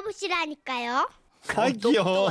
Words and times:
알아보시라니까요. 0.00 1.08
아, 1.56 1.68
귀여워. 1.70 2.30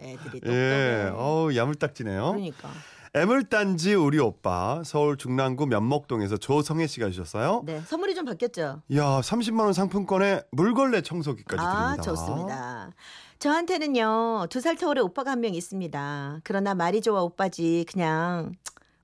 애들이 0.00 0.40
똑똑해. 0.40 0.52
예, 0.54 1.10
어우 1.14 1.54
야물딱지네요. 1.54 2.32
그러니까. 2.32 2.68
애물단지 3.14 3.94
우리 3.94 4.18
오빠 4.18 4.82
서울 4.84 5.16
중랑구 5.16 5.66
면목동에서 5.66 6.36
조성혜 6.36 6.86
씨가 6.86 7.08
주셨어요. 7.08 7.62
네, 7.64 7.80
선물이 7.80 8.14
좀 8.14 8.26
바뀌었죠. 8.26 8.82
야, 8.94 9.02
30만 9.22 9.60
원 9.60 9.72
상품권에 9.72 10.42
물걸레 10.52 11.00
청소기까지 11.00 11.62
아, 11.64 11.94
드립니다. 11.96 12.02
좋습니다. 12.02 12.90
저한테는요, 13.38 14.46
두 14.50 14.60
살 14.60 14.76
터울의 14.76 15.02
오빠가 15.04 15.30
한 15.30 15.40
명 15.40 15.54
있습니다. 15.54 16.40
그러나 16.44 16.74
말이 16.74 17.00
좋아 17.00 17.22
오빠지, 17.22 17.86
그냥 17.90 18.52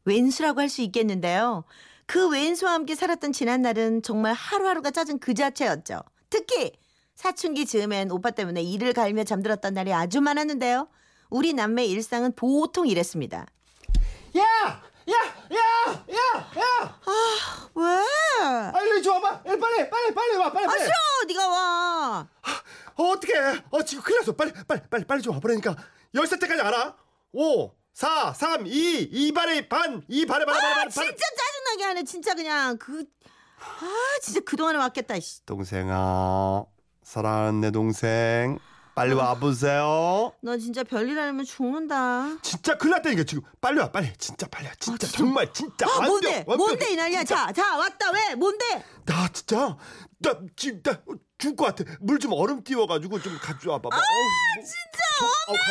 왼수라고 0.05 0.61
할 0.61 0.69
수 0.69 0.83
있겠는데요. 0.83 1.65
그 2.05 2.29
왼수와 2.29 2.73
함께 2.75 2.95
살았던 2.95 3.33
지난 3.33 3.63
날은 3.63 4.03
정말 4.03 4.35
하루하루가 4.35 4.91
짜증 4.91 5.19
그 5.19 5.33
자체였죠. 5.33 6.01
특히 6.29 6.73
사춘기 7.27 7.67
즈음엔 7.67 8.11
오빠 8.11 8.33
때문에 8.33 8.63
이를 8.63 8.93
갈며 8.93 9.23
잠들었던 9.23 9.75
날이 9.75 9.95
아주 9.95 10.21
많았는데요. 10.21 10.89
우리 11.31 11.53
남매 11.53 11.85
일상은 11.87 12.33
보통 12.35 12.89
이랬습니다. 12.89 13.47
야! 14.37 14.43
야! 14.43 15.15
야! 15.55 16.05
야! 16.11 16.51
야! 16.59 17.01
왜? 17.77 18.73
빨리 18.73 19.01
줘 19.05 19.21
봐. 19.21 19.41
빨리 19.41 19.57
빨리 19.89 20.15
빨리 20.15 20.37
와. 20.37 20.51
빨리 20.53 20.65
아 20.65 20.69
빨리. 20.69 20.81
싫어, 20.81 20.95
네가 21.29 21.49
와. 21.49 22.29
어, 22.97 23.03
어떻게? 23.05 23.33
어, 23.71 23.83
지금 23.85 24.03
큰일 24.03 24.19
났어. 24.19 24.33
빨리 24.35 24.53
빨리 24.67 24.81
빨리 24.91 25.05
빨리 25.05 25.23
좀와 25.23 25.39
버리니까. 25.39 25.77
열세 26.17 26.41
때까지 26.41 26.61
알아. 26.61 26.97
5 27.33 27.71
4 27.95 28.33
3 28.35 28.67
2 28.67 29.31
2반의 29.33 29.69
반, 29.69 30.03
2반의 30.09 30.27
반, 30.29 30.47
반, 30.47 30.57
아 30.57 30.75
반, 30.75 30.91
진짜 30.91 31.07
짜증나게 31.13 31.85
하네. 31.85 32.03
진짜 32.03 32.35
그냥 32.35 32.77
그. 32.79 33.05
아 33.61 34.19
진짜 34.21 34.41
그동안에 34.41 34.77
왔겠다. 34.77 35.21
씨. 35.21 35.47
동생아, 35.47 36.65
사랑하는 37.03 37.61
내 37.61 37.71
동생. 37.71 38.59
빨리 38.95 39.15
와 39.15 39.35
보세요. 39.35 40.33
너 40.43 40.59
진짜 40.59 40.85
별일 40.85 41.19
아니면 41.19 41.47
죽는다. 41.47 42.37
진짜 42.43 42.77
큰일 42.77 42.91
났다니까 42.97 43.25
지금. 43.25 43.43
빨리 43.61 43.79
와. 43.79 43.91
빨리. 43.91 44.13
진짜 44.19 44.47
빨리 44.49 44.67
와. 44.67 44.73
진짜 44.79 45.07
진짜. 45.07 45.17
정말 45.19 45.51
진짜 45.53 45.87
아 45.87 45.93
완벽, 45.95 46.09
뭔데? 46.09 46.29
완벽해. 46.47 46.57
뭔데 46.59 46.93
이 46.93 46.97
난리야? 46.97 47.25
자, 47.25 47.51
자 47.53 47.77
왔다 47.79 48.11
왜? 48.13 48.35
뭔데? 48.35 48.85
나 49.07 49.29
진짜 49.29 49.79
나 50.19 50.35
지금 50.57 50.83
나 50.83 51.01
죽을 51.39 51.57
것 51.57 51.65
같아. 51.75 51.91
물 52.01 52.19
좀 52.19 52.33
얼음 52.35 52.63
띄워가지고 52.63 53.21
좀 53.23 53.39
가져와 53.41 53.79
봐봐. 53.81 53.97
아 53.97 54.01
진짜 54.57 55.03
엄마. 55.49 55.59
오빠 55.59 55.67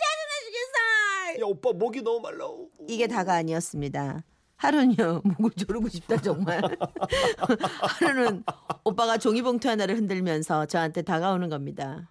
짜증나 0.00 0.32
죽겠어. 0.46 1.40
야 1.42 1.44
오빠 1.44 1.72
목이 1.72 2.00
너무 2.02 2.20
말라. 2.20 2.46
이게 2.88 3.06
다가 3.06 3.34
아니었습니다. 3.34 4.22
하루는요 4.60 5.22
목을 5.24 5.50
조르고 5.52 5.88
싶다 5.88 6.20
정말. 6.20 6.60
하루는 7.80 8.44
오빠가 8.84 9.16
종이봉투 9.16 9.68
하나를 9.68 9.96
흔들면서 9.96 10.66
저한테 10.66 11.00
다가오는 11.02 11.48
겁니다. 11.48 12.08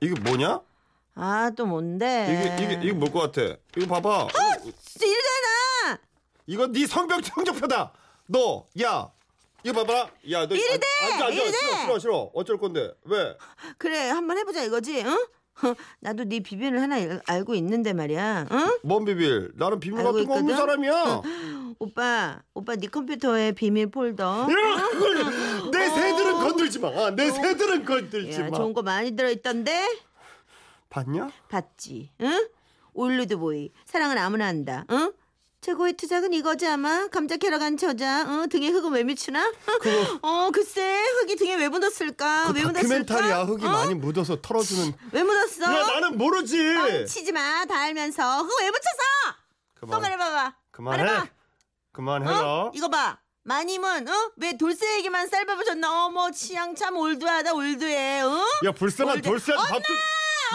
이게 0.00 0.18
뭐냐? 0.20 0.60
아 1.14 1.50
또 1.56 1.64
뭔데? 1.64 2.54
이게 2.58 2.64
이게 2.74 2.80
이게 2.82 2.92
뭘 2.92 3.10
것 3.10 3.20
같아? 3.32 3.56
이거 3.76 3.86
봐봐. 3.86 4.28
진짜 4.84 5.06
이러잖아. 5.06 5.98
이거 6.46 6.66
네 6.66 6.86
성병 6.86 7.22
성적표다. 7.22 7.92
너 8.26 8.66
야. 8.82 9.10
이거 9.64 9.82
봐봐. 9.82 10.10
야, 10.30 10.46
너 10.46 10.54
이리 10.54 10.62
돼! 10.78 10.86
앉아, 11.12 11.24
앉아, 11.26 11.28
이리 11.30 11.50
돼! 11.50 11.58
싫어, 11.58 11.80
싫어, 11.80 11.98
싫어. 11.98 12.30
어쩔 12.34 12.56
건데? 12.58 12.92
왜? 13.04 13.36
그래 13.78 14.10
한번 14.10 14.36
해보자 14.38 14.62
이거지. 14.62 15.02
응? 15.04 15.26
나도 16.00 16.24
네 16.24 16.40
비밀을 16.40 16.80
하나 16.80 16.96
알- 16.96 17.20
알고 17.26 17.54
있는데 17.56 17.92
말이야. 17.92 18.46
응? 18.50 18.78
뭔 18.82 19.04
비밀? 19.04 19.52
나는 19.56 19.80
비밀 19.80 20.02
같은 20.04 20.26
거 20.26 20.34
없는 20.34 20.50
있거든? 20.50 20.56
사람이야. 20.56 21.22
오빠, 21.78 22.42
오빠 22.54 22.76
네 22.76 22.86
컴퓨터에 22.88 23.52
비밀 23.52 23.90
폴더. 23.90 24.42
야, 24.50 24.88
그걸 24.92 25.16
내 25.72 25.88
애들은 25.88 26.32
건들지 26.38 26.78
마. 26.78 26.88
아, 26.88 27.10
내 27.10 27.30
애들은 27.30 27.84
건들지 27.84 28.40
야, 28.40 28.48
마. 28.50 28.56
좋은 28.56 28.72
거 28.72 28.82
많이 28.82 29.12
들어있던데? 29.16 29.86
봤냐? 30.90 31.30
봤지? 31.48 32.10
응? 32.22 32.48
올누드보이 32.94 33.72
사랑은 33.84 34.16
아무나 34.18 34.46
한다. 34.46 34.84
응? 34.90 35.12
최고의 35.66 35.94
수작은 35.94 36.32
이거지 36.32 36.64
아마 36.68 37.08
감자 37.08 37.36
캐러 37.36 37.58
간 37.58 37.76
처자 37.76 38.22
응? 38.28 38.48
등에 38.48 38.68
흙은 38.68 38.92
왜 38.92 39.02
묻히나? 39.02 39.52
그거 39.80 39.90
어 40.22 40.50
글쎄 40.52 41.02
흙이 41.20 41.34
등에 41.34 41.56
왜 41.56 41.68
묻었을까? 41.68 42.46
그 42.46 42.52
왜 42.52 42.62
묻었을까? 42.62 42.72
다큐멘터리야. 42.82 43.42
흙이 43.42 43.66
어? 43.66 43.68
많이 43.70 43.94
묻어서 43.94 44.40
털어주는. 44.40 44.94
왜 45.10 45.24
묻었어? 45.24 45.64
야, 45.64 45.86
나는 45.86 46.16
모르지. 46.18 46.56
치지 47.08 47.32
마. 47.32 47.64
다 47.64 47.80
알면서 47.80 48.42
흙왜 48.44 48.70
묻혔어? 48.70 49.34
또 49.80 49.86
그만. 49.88 50.02
말해봐봐. 50.02 50.54
그만해. 50.70 51.02
말해봐. 51.02 51.26
그만해라. 51.90 52.40
어? 52.44 52.70
이거 52.72 52.88
봐. 52.88 53.18
마님은 53.42 54.06
어? 54.08 54.32
왜 54.36 54.56
돌쇠에게만 54.56 55.26
쌀밥을 55.28 55.64
줬나? 55.64 56.04
어머 56.06 56.30
취향 56.30 56.76
참 56.76 56.96
올드하다 56.96 57.54
올드해. 57.54 58.20
어? 58.20 58.44
야, 58.66 58.70
불쌍한 58.70 59.16
올드- 59.16 59.24
돌쇠한 59.24 59.66
밥도. 59.66 59.94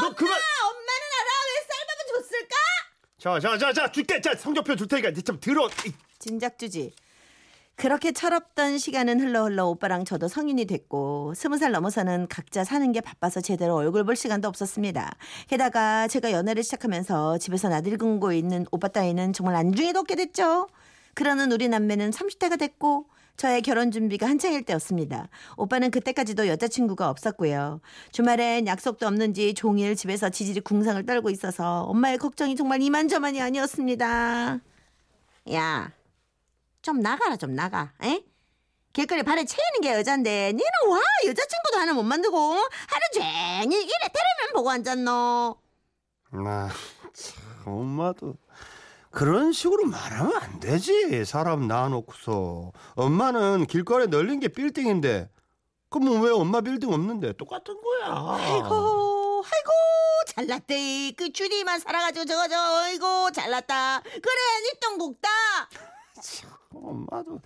너 0.03 0.15
그만. 0.15 0.33
아, 0.33 0.67
엄마는 0.67 1.03
알아 1.19 1.31
왜 1.47 1.67
쌀밥을 1.67 2.05
줬을까? 2.23 2.55
자, 3.21 3.39
자, 3.39 3.55
자, 3.55 3.71
자, 3.71 3.91
줄게. 3.91 4.19
자, 4.19 4.33
성적표 4.33 4.75
줄 4.75 4.87
테니까 4.87 5.09
이제 5.09 5.21
좀 5.21 5.39
들어. 5.39 5.67
이, 5.85 5.93
진작 6.17 6.57
주지. 6.57 6.91
그렇게 7.75 8.13
철없던 8.13 8.79
시간은 8.79 9.19
흘러 9.19 9.43
흘러 9.43 9.67
오빠랑 9.67 10.05
저도 10.05 10.27
성인이 10.27 10.65
됐고 10.65 11.35
스무 11.35 11.59
살 11.59 11.71
넘어서는 11.71 12.27
각자 12.29 12.63
사는 12.63 12.91
게 12.91 12.99
바빠서 12.99 13.39
제대로 13.39 13.75
얼굴 13.75 14.05
볼 14.05 14.15
시간도 14.15 14.47
없었습니다. 14.47 15.15
게다가 15.47 16.07
제가 16.07 16.31
연애를 16.31 16.63
시작하면서 16.63 17.37
집에서 17.37 17.69
나들고 17.69 18.33
있는 18.33 18.65
오빠 18.71 18.87
따위는 18.87 19.33
정말 19.33 19.55
안중에도 19.55 19.99
없게 19.99 20.15
됐죠. 20.15 20.67
그러는 21.13 21.51
우리 21.51 21.67
남매는 21.67 22.09
30대가 22.09 22.57
됐고 22.57 23.05
저의 23.37 23.61
결혼 23.61 23.91
준비가 23.91 24.27
한창일 24.27 24.63
때였습니다. 24.63 25.27
오빠는 25.57 25.89
그때까지도 25.91 26.47
여자친구가 26.47 27.09
없었고요. 27.09 27.81
주말엔 28.11 28.67
약속도 28.67 29.07
없는지 29.07 29.53
종일 29.53 29.95
집에서 29.95 30.29
지질이 30.29 30.61
궁상을 30.61 31.03
떨고 31.05 31.29
있어서 31.29 31.81
엄마의 31.83 32.17
걱정이 32.17 32.55
정말 32.55 32.81
이만저만이 32.81 33.41
아니었습니다. 33.41 34.59
야, 35.53 35.91
좀 36.81 36.99
나가라 36.99 37.35
좀 37.35 37.55
나가. 37.55 37.93
에? 38.03 38.23
길거리 38.93 39.23
발에 39.23 39.45
채이는 39.45 39.81
게 39.81 39.93
여잔데 39.93 40.51
니는 40.51 40.63
와 40.89 40.99
여자친구도 41.25 41.77
하나 41.79 41.93
못 41.93 42.03
만들고 42.03 42.37
하루 42.37 43.01
종일 43.13 43.81
이래 43.81 43.89
테레비만 43.89 44.53
보고 44.53 44.69
앉았노. 44.69 45.55
나, 46.43 46.69
참, 47.13 47.43
엄마도. 47.65 48.35
그런 49.11 49.51
식으로 49.51 49.85
말하면 49.85 50.35
안 50.37 50.59
되지. 50.59 51.25
사람 51.25 51.67
낳아놓고서. 51.67 52.71
엄마는 52.95 53.67
길거리에 53.67 54.07
널린 54.07 54.39
게 54.39 54.47
빌딩인데. 54.47 55.29
그럼 55.89 56.21
왜 56.23 56.31
엄마 56.31 56.61
빌딩 56.61 56.91
없는데? 56.93 57.33
똑같은 57.33 57.75
거야. 57.81 58.05
아이고 58.07 59.43
아이고 59.43 59.71
잘났대 60.27 61.11
그 61.17 61.33
주리만 61.33 61.79
살아가지고 61.81 62.23
저거 62.25 62.47
저 62.47 62.55
아이고 62.57 63.31
잘났다 63.31 63.99
그래 64.01 64.71
니똥 64.73 64.97
국다 64.97 65.27
엄마도. 66.73 67.41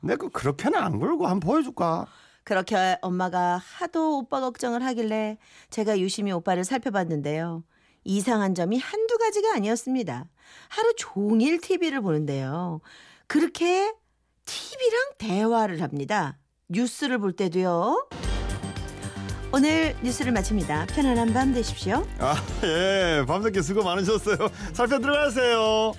내가 0.00 0.28
그렇게는 0.28 0.78
안 0.78 0.98
굴고 0.98 1.26
한번 1.26 1.40
보여줄까? 1.40 2.06
그렇게 2.44 2.98
엄마가 3.02 3.56
하도 3.58 4.18
오빠 4.18 4.40
걱정을 4.40 4.82
하길래 4.84 5.36
제가 5.68 5.98
유심히 5.98 6.32
오빠를 6.32 6.64
살펴봤는데요. 6.64 7.64
이상한 8.04 8.54
점이 8.54 8.78
한두 8.78 9.18
가지가 9.18 9.54
아니었습니다. 9.54 10.26
하루 10.68 10.92
종일 10.96 11.60
TV를 11.60 12.00
보는데요. 12.00 12.80
그렇게 13.26 13.92
TV랑 14.44 15.12
대화를 15.18 15.82
합니다. 15.82 16.38
뉴스를 16.68 17.18
볼 17.18 17.32
때도요. 17.32 18.08
오늘 19.52 19.94
뉴스를 20.02 20.32
마칩니다. 20.32 20.86
편안한 20.86 21.32
밤 21.32 21.52
되십시오. 21.54 22.04
아, 22.18 22.34
예. 22.64 23.24
밤늦게 23.26 23.62
수고 23.62 23.84
많으셨어요. 23.84 24.36
살펴 24.72 24.98
들어가세요. 24.98 25.92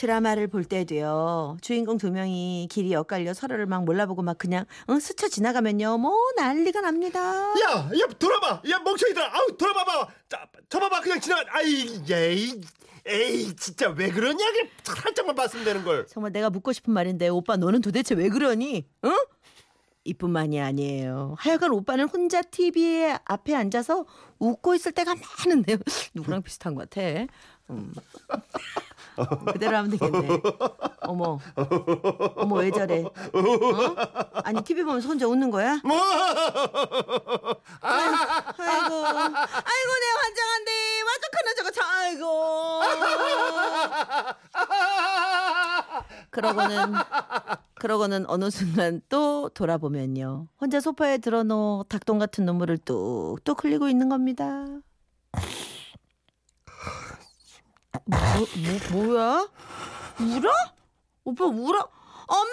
드라마를 0.00 0.48
볼 0.48 0.64
때도요. 0.64 1.58
주인공 1.60 1.98
두 1.98 2.10
명이 2.10 2.68
길이 2.70 2.94
엇갈려 2.94 3.34
서로를 3.34 3.66
막 3.66 3.84
몰라보고 3.84 4.22
막 4.22 4.38
그냥 4.38 4.64
어, 4.86 4.98
스쳐 4.98 5.28
지나가면요. 5.28 5.98
뭐 5.98 6.16
난리가 6.38 6.80
납니다. 6.80 7.20
야, 7.20 7.90
야, 7.92 8.06
돌아봐. 8.18 8.62
야, 8.70 8.78
멍청이들아. 8.78 9.30
아우, 9.30 9.56
돌아봐 9.58 9.84
봐. 9.84 10.08
자, 10.30 10.46
쳐봐봐. 10.70 11.02
그냥 11.02 11.20
지나가. 11.20 11.44
아이, 11.54 12.00
에이, 12.10 12.60
에이, 13.04 13.56
진짜 13.56 13.90
왜 13.90 14.10
그러냐? 14.10 14.42
그냥 14.52 14.68
살짝만 14.84 15.34
봤으면 15.36 15.66
되는 15.66 15.84
걸. 15.84 16.06
정말 16.06 16.32
내가 16.32 16.48
묻고 16.48 16.72
싶은 16.72 16.94
말인데 16.94 17.28
오빠 17.28 17.58
너는 17.58 17.82
도대체 17.82 18.14
왜 18.14 18.30
그러니? 18.30 18.86
응? 19.04 19.16
이뿐만이 20.04 20.62
아니에요. 20.62 21.34
하여간 21.38 21.72
오빠는 21.72 22.08
혼자 22.08 22.40
TV 22.40 23.04
앞에 23.26 23.54
앉아서 23.54 24.06
웃고 24.38 24.74
있을 24.76 24.92
때가 24.92 25.14
많은데요. 25.14 25.76
누구랑 26.14 26.40
비슷한 26.40 26.74
것 26.74 26.88
같아. 26.88 27.26
음. 27.68 27.92
그대로 29.52 29.76
하면 29.76 29.90
되겠네. 29.90 30.40
어머, 31.02 31.38
어머 32.36 32.56
왜 32.56 32.70
저래? 32.70 33.02
어? 33.02 33.10
아니 34.44 34.62
TV 34.62 34.82
보면서 34.84 35.08
혼자 35.08 35.26
웃는 35.26 35.50
거야? 35.50 35.80
뭐? 35.84 35.96
아이고, 37.80 38.04
아이고 38.60 38.94
내 39.98 40.06
환장한데 40.22 40.70
완전 41.06 41.30
크는 41.32 41.56
저거 41.56 41.70
저 41.70 41.82
아이고. 41.82 42.80
그러고는 46.30 46.94
그러고는 47.80 48.24
어느 48.28 48.50
순간 48.50 49.00
또 49.08 49.48
돌아보면요. 49.48 50.48
혼자 50.60 50.80
소파에 50.80 51.18
드러놓 51.18 51.88
닭똥 51.88 52.18
같은 52.18 52.44
눈물을 52.44 52.78
뚝뚝 52.78 53.64
흘리고 53.64 53.88
있는 53.88 54.08
겁니다. 54.08 54.64
뭐, 58.10 58.46
뭐, 58.90 59.04
뭐 59.04 59.20
야? 59.20 59.48
울어? 60.18 60.50
오빠 61.24 61.44
울어? 61.46 61.78
엄마! 62.26 62.52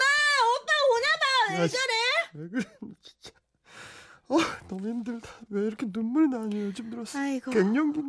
오빠 0.54 0.74
오나봐! 0.94 1.57
왜 1.57 1.63
야, 1.63 1.68
저래? 1.68 1.94
왜 2.33 2.50
그래 2.50 2.63
진짜. 3.01 3.31
어, 4.30 4.38
너무 4.68 4.89
힘들다. 4.89 5.30
왜 5.50 5.68
이렇게 5.68 5.86
눈물이 5.89 6.27
나냐 6.27 6.57
요즘 6.65 6.89
들었어. 6.89 7.18
아이고. 7.18 7.50
갱년기. 7.50 8.01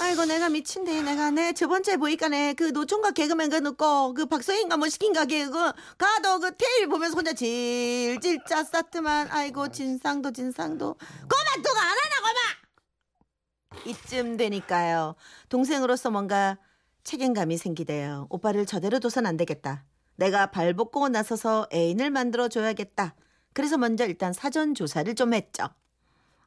아이고 0.00 0.24
내가 0.24 0.48
미친데 0.48 1.02
내가 1.02 1.30
내 1.30 1.52
저번 1.52 1.84
주에 1.84 1.96
보니까 1.96 2.28
내그 2.28 2.70
노총각 2.72 3.14
개그맨 3.14 3.48
그 3.48 3.56
넣고 3.56 4.14
그 4.14 4.26
박서인가 4.26 4.76
뭐 4.76 4.88
시킨 4.88 5.12
가게 5.12 5.46
그 5.46 5.72
가도 5.98 6.40
그 6.40 6.56
테일 6.56 6.88
보면서 6.88 7.14
혼자 7.14 7.32
질질 7.32 8.40
짰었더만 8.48 9.28
아이고 9.30 9.68
진상도 9.70 10.32
진상도 10.32 10.94
꼬마 10.94 11.62
또가 11.62 11.80
안 11.80 11.88
하나 11.90 12.20
꼬마 12.20 13.86
이쯤 13.86 14.36
되니까요 14.36 15.14
동생으로서 15.48 16.10
뭔가 16.10 16.58
책임감이 17.04 17.56
생기대요. 17.56 18.26
오빠를 18.30 18.66
저대로 18.66 19.00
둬선 19.00 19.26
안 19.26 19.36
되겠다. 19.36 19.84
내가 20.16 20.50
발벗고 20.50 21.08
나서서 21.08 21.66
애인을 21.72 22.10
만들어 22.10 22.48
줘야겠다. 22.48 23.14
그래서 23.52 23.76
먼저 23.76 24.06
일단 24.06 24.32
사전 24.32 24.74
조사를 24.74 25.14
좀 25.14 25.34
했죠. 25.34 25.68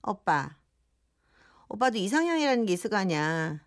오빠. 0.04 0.56
오빠도 1.68 1.98
이상형이라는 1.98 2.66
게 2.66 2.74
있을 2.74 2.90
거 2.90 2.98
아니야. 2.98 3.60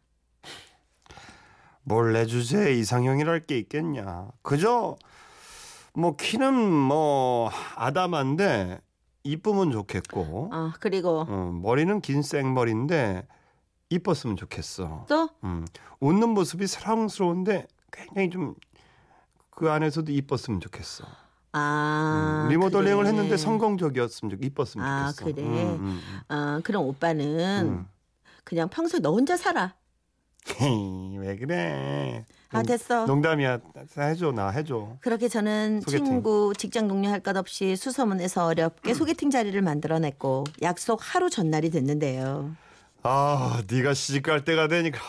몰래 1.82 2.26
주제 2.26 2.74
이상형이랄 2.74 3.46
게 3.46 3.58
있겠냐. 3.58 4.30
그저 4.42 4.96
뭐 5.94 6.16
키는 6.16 6.54
뭐 6.54 7.50
아담한데 7.76 8.80
이쁘면 9.24 9.72
좋겠고. 9.72 10.50
어, 10.52 10.72
그리고 10.80 11.26
어, 11.28 11.50
머리는 11.52 12.00
긴 12.00 12.22
생머리인데 12.22 13.26
이뻤으면 13.90 14.36
좋겠어. 14.36 15.06
또 15.08 15.28
음, 15.44 15.66
웃는 16.00 16.30
모습이 16.30 16.66
사랑스러운데 16.66 17.66
굉장히 17.92 18.30
좀 18.30 18.54
그 19.50 19.68
안에서도 19.72 20.12
이뻤으면 20.12 20.60
좋겠어. 20.60 21.04
아, 21.50 22.42
음, 22.44 22.48
리모델링을 22.48 22.98
그래. 22.98 23.08
했는데 23.08 23.36
성공적이었으면 23.36 24.30
좋, 24.30 24.44
이뻤으면 24.44 24.86
아, 24.86 25.10
좋겠어. 25.10 25.24
그래. 25.34 25.42
음, 25.44 25.80
음, 25.80 26.00
아, 26.28 26.60
그럼 26.62 26.84
오빠는 26.86 27.66
음. 27.66 27.88
그냥 28.44 28.68
평소에 28.68 29.00
너 29.00 29.10
혼자 29.10 29.36
살아. 29.36 29.74
왜 31.18 31.36
그래? 31.36 32.24
아, 32.50 32.62
됐어. 32.62 33.04
농담이야. 33.06 33.58
해줘 33.98 34.30
나 34.30 34.50
해줘. 34.50 34.96
그렇게 35.00 35.26
저는 35.28 35.80
소개팅. 35.80 36.04
친구, 36.04 36.52
직장 36.56 36.86
동료 36.86 37.08
할 37.08 37.18
것 37.18 37.36
없이 37.36 37.74
수소문해서 37.74 38.46
어렵게 38.46 38.94
소개팅 38.94 39.28
자리를 39.30 39.60
만들어냈고 39.60 40.44
약속 40.62 41.00
하루 41.02 41.28
전날이 41.30 41.70
됐는데요. 41.70 42.52
아, 43.10 43.62
네가 43.70 43.94
시집 43.94 44.22
갈 44.24 44.44
때가 44.44 44.68
되니까 44.68 45.00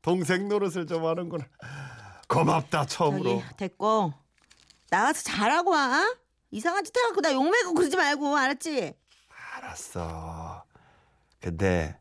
동생 0.00 0.48
노릇을 0.48 0.86
좀 0.86 1.04
하는구나. 1.04 1.44
고맙다 2.28 2.86
처음으로. 2.86 3.40
저기 3.40 3.56
됐고 3.56 4.12
나가서 4.90 5.22
잘하고 5.24 5.72
와. 5.72 6.04
이상한 6.52 6.84
짓 6.84 6.96
해갖고 6.96 7.20
나 7.20 7.32
욕먹고 7.32 7.74
그러지 7.74 7.96
말고 7.96 8.36
알았지? 8.36 8.94
알았어. 9.56 10.62
근데 11.40 11.98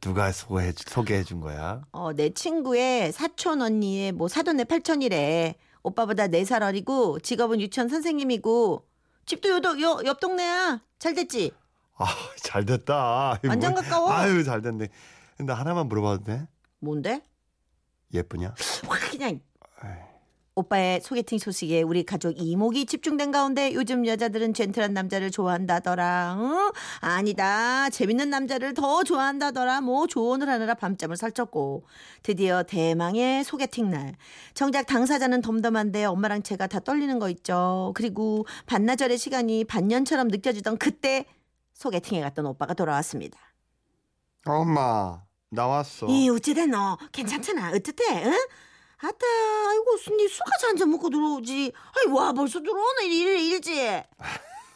누가 0.00 0.30
소개해 0.30 0.72
소개해 0.76 1.24
준 1.24 1.40
거야? 1.40 1.82
어, 1.90 2.12
내 2.12 2.32
친구의 2.32 3.10
사촌 3.10 3.62
언니의 3.62 4.12
뭐 4.12 4.28
사돈의 4.28 4.66
팔촌이래. 4.66 5.56
오빠보다 5.82 6.28
네살 6.28 6.62
어리고 6.62 7.18
직업은 7.18 7.60
유치원 7.60 7.88
선생님이고 7.88 8.86
집도 9.24 9.48
요, 9.48 9.56
요, 9.80 10.00
옆 10.04 10.20
동네야. 10.20 10.80
잘 11.00 11.14
됐지? 11.14 11.52
아, 11.98 12.06
잘 12.42 12.64
됐다. 12.64 13.38
완전 13.46 13.72
뭐- 13.72 13.80
가까워. 13.82 14.10
아유, 14.12 14.44
잘 14.44 14.60
됐네. 14.62 14.88
근데 15.36 15.52
하나만 15.52 15.88
물어봐도 15.88 16.24
돼? 16.24 16.46
뭔데? 16.80 17.22
예쁘냐? 18.12 18.54
확 18.88 19.10
그냥. 19.10 19.40
오빠의 20.58 21.02
소개팅 21.02 21.38
소식에 21.38 21.82
우리 21.82 22.02
가족 22.02 22.32
이목이 22.40 22.86
집중된 22.86 23.30
가운데 23.30 23.74
요즘 23.74 24.06
여자들은 24.06 24.54
젠틀한 24.54 24.94
남자를 24.94 25.30
좋아한다더라. 25.30 26.36
응? 26.38 26.72
아니다. 27.00 27.90
재밌는 27.90 28.30
남자를 28.30 28.72
더 28.72 29.04
좋아한다더라. 29.04 29.82
뭐 29.82 30.06
조언을 30.06 30.48
하느라 30.48 30.72
밤잠을 30.72 31.18
설쳤고 31.18 31.84
드디어 32.22 32.62
대망의 32.62 33.44
소개팅 33.44 33.90
날. 33.90 34.14
정작 34.54 34.86
당사자는 34.86 35.42
덤덤한데 35.42 36.06
엄마랑 36.06 36.42
제가 36.42 36.68
다 36.68 36.80
떨리는 36.80 37.18
거 37.18 37.28
있죠. 37.28 37.92
그리고 37.94 38.46
반나절의 38.64 39.18
시간이 39.18 39.64
반년처럼 39.64 40.28
느껴지던 40.28 40.78
그때 40.78 41.26
소개팅에 41.80 42.20
갔던 42.22 42.46
오빠가 42.46 42.72
돌아왔습니다. 42.74 43.38
엄마, 44.46 45.22
나왔어. 45.50 46.06
이 46.08 46.28
어찌됐노? 46.30 46.96
괜찮잖아. 47.12 47.70
어떻대? 47.70 48.04
응? 48.24 48.32
아따, 48.98 49.18
아이고, 49.68 49.96
니 50.16 50.26
술까지 50.28 50.66
한잔 50.66 50.90
먹고 50.90 51.10
들어오지. 51.10 51.72
아이, 51.74 52.12
와, 52.12 52.32
벌써 52.32 52.60
들어오네. 52.60 53.06
일, 53.08 53.38
일지. 53.40 54.02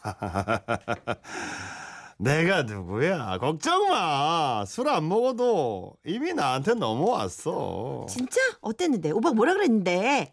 내가 2.17 2.63
누구야? 2.63 3.37
걱정 3.39 3.87
마. 3.87 4.63
술 4.67 4.87
안 4.89 5.07
먹어도 5.09 5.95
이미 6.05 6.33
나한테 6.33 6.75
넘어왔어. 6.75 8.05
진짜? 8.07 8.39
어땠는데? 8.61 9.09
오빠 9.11 9.31
뭐라 9.31 9.53
그랬는데? 9.53 10.31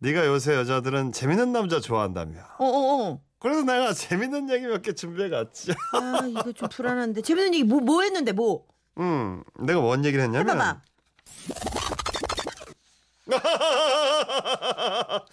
네가 0.00 0.26
요새 0.26 0.54
여자들은 0.54 1.12
재밌는 1.12 1.52
남자 1.52 1.80
좋아한다며. 1.80 2.40
어어어. 2.58 3.18
그래서 3.38 3.62
내가 3.62 3.92
재밌는 3.94 4.50
얘기 4.50 4.66
몇 4.66 4.82
개 4.82 4.92
준비해 4.92 5.28
갔지. 5.28 5.72
아, 5.92 6.26
이거 6.28 6.52
좀 6.52 6.68
불안한데. 6.68 7.22
재밌는 7.22 7.54
얘기 7.54 7.64
뭐, 7.64 7.80
뭐 7.80 8.02
했는데, 8.02 8.32
뭐? 8.32 8.66
응, 8.98 9.42
내가 9.60 9.80
뭔 9.80 10.04
얘기를 10.04 10.24
했냐면. 10.24 10.48
해봐봐. 10.48 10.82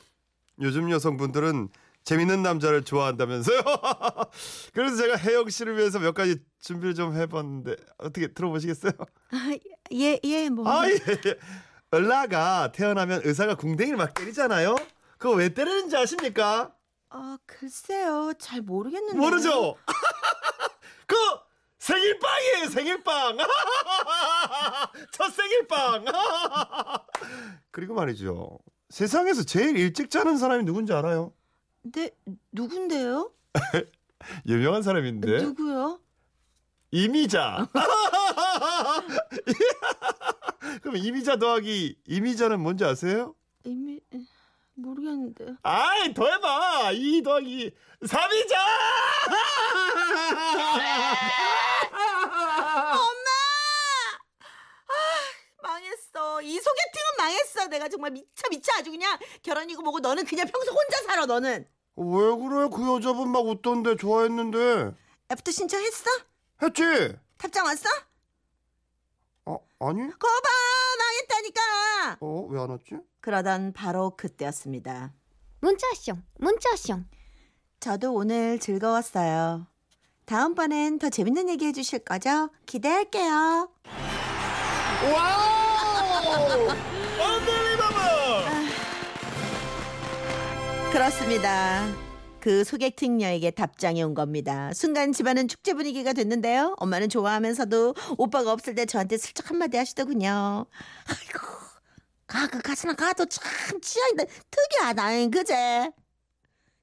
요즘 0.62 0.92
여성분들은 0.92 1.70
재밌는 2.04 2.44
남자를 2.44 2.84
좋아한다면서요? 2.84 3.62
그래서 4.74 4.96
제가 4.98 5.16
혜영 5.18 5.50
씨를 5.50 5.78
위해서 5.78 6.00
몇 6.00 6.14
가지 6.14 6.38
준비를 6.60 6.96
좀 6.96 7.16
해봤는데 7.16 7.76
어떻게 7.98 8.28
들어보시겠어요? 8.34 8.92
아, 9.32 9.56
예, 9.94 10.20
예, 10.24 10.50
뭐. 10.50 10.68
아 10.70 10.88
예. 10.90 10.94
예. 10.96 11.36
을라가 11.94 12.72
태어나면 12.72 13.22
의사가 13.24 13.56
궁뎅이를 13.56 13.98
막 13.98 14.14
때리잖아요. 14.14 14.76
그거 15.18 15.36
왜 15.36 15.50
때리는지 15.50 15.96
아십니까? 15.96 16.74
아, 17.16 17.38
글쎄요. 17.46 18.34
잘 18.40 18.62
모르겠는데. 18.62 19.18
모르죠? 19.18 19.76
그 21.06 21.16
생일빵이에요 21.78 22.70
생일빵 22.70 23.38
첫 25.12 25.30
생일빵 25.34 26.06
그리고 27.72 27.94
말이죠 27.94 28.58
세상에서 28.90 29.44
제일 29.44 29.78
일찍 29.78 30.10
자는 30.10 30.38
사람이 30.38 30.64
누군지 30.64 30.94
알아요? 30.94 31.34
근데, 31.82 32.10
누군데요? 32.54 33.32
유명한 34.48 34.82
사람인데 34.82 35.42
누구요? 35.42 36.00
이미자 36.92 37.68
그럼 40.82 40.96
이미자 40.96 41.36
더하기 41.36 41.98
이미자는 42.08 42.62
뭔지 42.62 42.86
아세요? 42.86 43.36
이미, 43.66 44.00
모르겠는데. 44.76 45.46
아이 45.64 46.14
더 46.14 46.26
해봐 46.30 46.92
이 46.94 47.22
더하기 47.24 47.72
삼이자 48.06 48.56
엄마! 52.94 53.30
아, 54.88 54.94
망했어. 55.62 56.42
이 56.42 56.60
소개팅은 56.60 57.08
망했어. 57.18 57.68
내가 57.68 57.88
정말 57.88 58.12
미쳐 58.12 58.50
미쳐 58.50 58.72
아주 58.78 58.92
그냥 58.92 59.18
결혼이고 59.42 59.82
뭐고 59.82 60.00
너는 60.00 60.26
그냥 60.26 60.48
평소 60.48 60.72
혼자 60.72 61.02
살아 61.04 61.26
너는. 61.26 61.68
왜 61.96 62.06
그래 62.06 62.68
그 62.74 62.96
여자분 62.96 63.32
막 63.32 63.46
웃던데 63.46 63.96
좋아했는데 63.98 64.92
애프터 65.32 65.52
신청했어? 65.52 66.10
했지? 66.62 66.84
답장 67.38 67.66
왔어? 67.66 67.88
어 69.46 69.60
아니? 69.80 70.10
거봐 70.10 70.50
어 72.20 72.48
왜 72.50 72.60
안 72.60 72.70
왔지? 72.70 72.96
그러던 73.22 73.74
바로 73.74 74.16
그때였습니다. 74.18 75.14
문자숑 75.62 76.18
문자숑 76.40 77.06
저도 77.80 78.14
오늘 78.14 78.60
즐거웠어요. 78.60 79.68
다음번엔 80.26 81.00
더 81.00 81.10
재밌는 81.10 81.50
얘기 81.50 81.66
해주실 81.66 82.00
거죠? 82.00 82.50
기대할게요. 82.66 83.70
와우! 85.14 85.54
Unbelievable! 87.20 88.72
그렇습니다. 90.92 91.86
그 92.40 92.64
소개팅녀에게 92.66 93.52
답장이 93.52 94.04
온 94.04 94.14
겁니다. 94.14 94.72
순간 94.74 95.12
집안은 95.14 95.48
축제 95.48 95.74
분위기가 95.74 96.12
됐는데요. 96.14 96.76
엄마는 96.78 97.08
좋아하면서도 97.10 97.96
오빠가 98.18 98.52
없을 98.52 98.76
때 98.76 98.86
저한테 98.86 99.18
슬쩍 99.18 99.50
한마디 99.50 99.78
하시더군요. 99.78 100.66
아이고, 101.08 101.48
가, 102.34 102.48
그 102.48 102.60
가시나 102.64 102.94
가도 102.94 103.28
참 103.28 103.80
취향이 103.80 104.16
특이하다, 104.50 105.30
그제? 105.30 105.92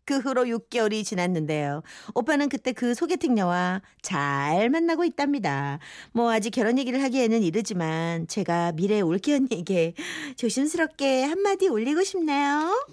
그 0.05 0.19
후로 0.19 0.45
6개월이 0.45 1.05
지났는데요. 1.05 1.83
오빠는 2.15 2.49
그때 2.49 2.73
그 2.73 2.95
소개팅녀와 2.95 3.83
잘 4.01 4.71
만나고 4.71 5.05
있답니다. 5.05 5.81
뭐 6.13 6.33
아직 6.33 6.51
결혼 6.51 6.79
얘기를 6.79 7.03
하기에는 7.03 7.43
이르지만 7.43 8.29
제가 8.29 8.73
미래 8.73 9.01
올기 9.01 9.33
언니에게 9.35 9.95
조심스럽게 10.37 11.25
한마디 11.25 11.69
올리고 11.69 12.05
싶네요. 12.05 12.87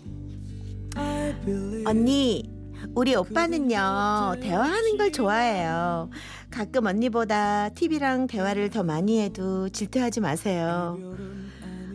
언니, 1.86 2.50
우리 2.96 3.16
오빠는요, 3.16 4.38
대화하는 4.42 4.98
걸 4.98 5.12
좋아해요. 5.12 6.10
가끔 6.50 6.88
언니보다 6.88 7.70
TV랑 7.70 8.26
대화를 8.26 8.72
더 8.72 8.84
많이 8.84 9.22
해도 9.22 9.70
질투하지 9.70 10.22
마세요. 10.22 10.98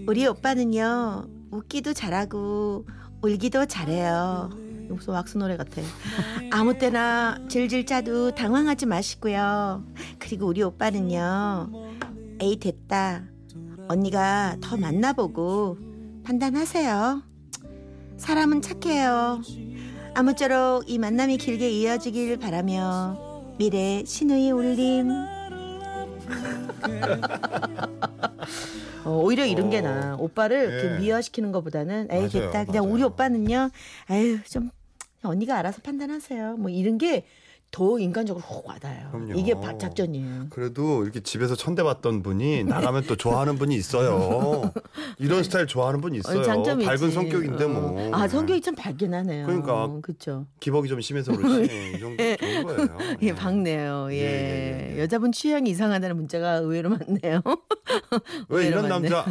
우리 0.07 0.27
오빠는요, 0.27 1.27
웃기도 1.51 1.93
잘하고, 1.93 2.87
울기도 3.23 3.67
잘해요. 3.67 4.51
무슨 4.89 5.15
왁스 5.15 5.39
노래 5.39 5.57
같아. 5.57 5.81
아무 6.51 6.77
때나 6.77 7.39
질질 7.49 7.87
짜도 7.87 8.35
당황하지 8.35 8.87
마시고요. 8.87 9.85
그리고 10.19 10.47
우리 10.47 10.63
오빠는요, 10.63 11.71
에이, 12.41 12.59
됐다. 12.59 13.25
언니가 13.89 14.57
더 14.61 14.77
만나보고 14.77 15.79
판단하세요. 16.25 17.23
사람은 18.17 18.63
착해요. 18.63 19.41
아무쪼록 20.15 20.89
이 20.91 20.99
만남이 20.99 21.39
길게 21.39 21.71
이어지길 21.71 22.39
바라며 22.39 23.55
미래 23.59 24.03
신우이 24.05 24.51
울림. 24.51 25.11
어, 29.05 29.11
오히려 29.23 29.45
이런 29.47 29.71
게 29.71 29.81
나. 29.81 30.17
오빠를 30.19 30.59
예. 30.71 30.81
이렇게 30.81 30.99
미화시키는 31.01 31.53
것보다는 31.53 32.09
에이 32.11 32.17
맞아요, 32.19 32.29
됐다. 32.29 32.65
그냥 32.65 32.85
맞아요. 32.85 32.95
우리 32.95 33.03
오빠는요. 33.03 33.71
에휴 34.11 34.43
좀 34.45 34.71
언니가 35.23 35.57
알아서 35.59 35.81
판단하세요. 35.83 36.57
뭐 36.57 36.71
이런 36.71 36.99
게 36.99 37.25
더 37.73 37.99
인간적으로 37.99 38.45
확 38.47 38.67
와닿아요. 38.69 39.09
그럼요. 39.11 39.33
이게 39.35 39.55
바- 39.55 39.77
작전이에요. 39.79 40.49
그래도 40.51 41.03
이렇게 41.05 41.21
집에서 41.21 41.57
천대받던 41.57 42.23
분이 42.23 42.65
나가면 42.65 43.05
또 43.07 43.17
좋아하는 43.17 43.57
분이 43.57 43.75
있어요. 43.75 44.71
이런 45.19 45.43
스타일 45.43 45.67
좋아하는 45.67 46.03
분이 46.03 46.19
있어요. 46.19 46.41
어, 46.41 46.43
장점이 46.43 46.85
밝은. 46.85 47.11
성격인데 47.11 47.65
어. 47.65 47.69
뭐. 47.69 48.11
아 48.15 48.29
성격이 48.29 48.61
참 48.61 48.75
밝긴 48.75 49.15
하네요. 49.15 49.47
그러니까. 49.47 49.89
그렇죠. 50.03 50.47
기복이 50.61 50.87
좀 50.87 51.01
심해서 51.01 51.35
그렇지. 51.35 51.65
이 51.97 51.99
정도 51.99 52.23
좋은 52.37 52.63
거예요. 52.65 52.99
예, 53.23 53.35
밝네요. 53.35 54.09
예. 54.13 54.17
예, 54.17 54.21
예, 54.91 54.97
예. 54.97 55.01
여자분 55.01 55.33
취향이 55.33 55.71
이상하다는 55.71 56.15
문자가 56.15 56.57
의외로 56.57 56.91
많네요. 56.91 57.41
왜 58.51 58.67
이런. 58.67 58.87
남자? 58.87 59.25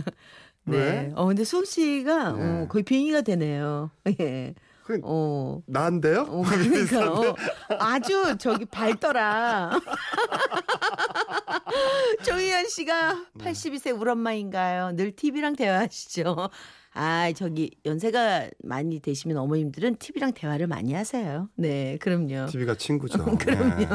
네. 0.63 0.77
왜? 0.77 1.11
어 1.15 1.25
근데 1.27 1.43
수험 1.43 1.63
씨가 1.65 2.31
네. 2.31 2.41
어, 2.63 2.67
거의 2.67 2.83
빙의가 2.83 3.21
되네요. 3.21 3.91
예. 4.19 4.55
그- 4.83 4.99
어. 5.03 5.61
나인데요? 5.67 6.25
어, 6.29 6.41
그러니까 6.43 7.11
어, 7.11 7.35
아주 7.79 8.35
저기 8.39 8.65
밝더라. 8.65 9.79
조희연 12.25 12.67
씨가 12.67 13.25
네. 13.35 13.45
82세 13.51 13.99
우리 13.99 14.09
엄마인가요? 14.11 14.91
늘 14.95 15.11
TV랑 15.15 15.55
대화하시죠. 15.55 16.49
아, 16.93 17.31
저기 17.33 17.71
연세가 17.85 18.49
많이 18.63 18.99
되시면 18.99 19.37
어머님들은 19.37 19.95
TV랑 19.95 20.33
대화를 20.33 20.67
많이 20.67 20.93
하세요. 20.93 21.47
네, 21.55 21.97
그럼요. 22.01 22.47
TV가 22.47 22.75
친구죠. 22.75 23.23
그럼요. 23.37 23.75
네. 23.77 23.87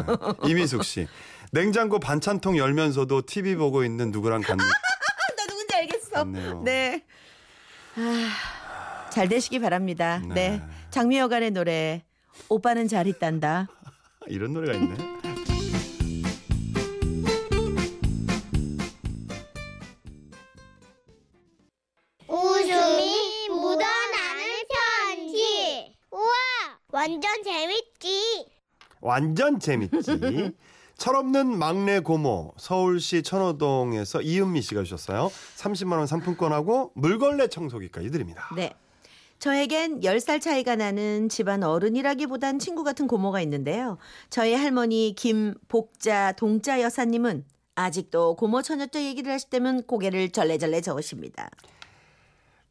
이미숙 0.50 0.82
씨. 0.82 1.06
냉장고 1.52 2.00
반찬통 2.00 2.56
열면서도 2.56 3.22
TV 3.26 3.54
보고 3.56 3.84
있는 3.84 4.10
누구랑 4.10 4.40
같, 4.40 4.56
나 4.56 4.64
누군지 5.46 5.74
알겠어. 5.76 6.10
같네요. 6.10 6.62
네. 6.64 7.04
아, 7.96 8.30
잘 9.16 9.30
되시기 9.30 9.60
바랍니다. 9.60 10.20
네. 10.28 10.34
네. 10.34 10.62
장미여관의 10.90 11.52
노래 11.52 12.04
오빠는 12.50 12.86
잘 12.86 13.06
있단다. 13.06 13.66
이런 14.28 14.52
노래가 14.52 14.74
있네. 14.74 14.94
웃음이 22.28 23.48
묻어나는 23.48 24.44
편지. 25.08 25.96
우와, 26.10 26.22
완전 26.92 27.42
재밌지. 27.42 28.46
완전 29.00 29.58
재밌지. 29.58 30.52
철없는 30.98 31.58
막내 31.58 32.00
고모 32.00 32.52
서울시 32.58 33.22
천호동에서 33.22 34.20
이은미 34.20 34.60
씨가 34.60 34.82
주셨어요. 34.82 35.30
30만 35.56 35.92
원 35.92 36.06
상품권하고 36.06 36.92
물걸레 36.96 37.48
청소기까지 37.48 38.10
드립니다. 38.10 38.50
네. 38.54 38.74
저에겐 39.38 40.00
10살 40.00 40.40
차이가 40.40 40.76
나는 40.76 41.28
집안 41.28 41.62
어른이라기보단 41.62 42.58
친구 42.58 42.84
같은 42.84 43.06
고모가 43.06 43.40
있는데요. 43.42 43.98
저희 44.30 44.54
할머니 44.54 45.14
김복자 45.16 46.32
동자 46.32 46.80
여사님은 46.80 47.44
아직도 47.74 48.36
고모 48.36 48.62
처녀 48.62 48.86
얘기를 48.94 49.30
하실 49.30 49.50
때면 49.50 49.82
고개를 49.84 50.30
절레절레 50.30 50.80
저으십니다. 50.80 51.50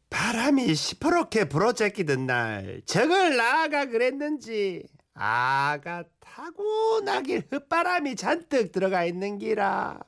바람이 0.09 0.73
시퍼렇게 0.73 1.45
불어제끼던 1.49 2.25
날 2.25 2.81
저걸 2.85 3.35
나아가 3.37 3.85
그랬는지 3.85 4.83
아가 5.13 6.03
타고나길 6.19 7.43
흙바람이 7.51 8.15
잔뜩 8.15 8.71
들어가 8.71 9.03
있는 9.05 9.37
기라 9.37 9.99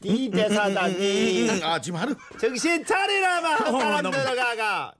니 0.00 0.30
대사다니 0.30 1.48
음, 1.50 1.60
아 1.64 1.80
지금 1.80 1.98
하는 1.98 2.14
정신 2.40 2.84
차리라마 2.84 3.54
흙바람 3.56 4.02
너무- 4.02 4.16
들어 4.16 4.27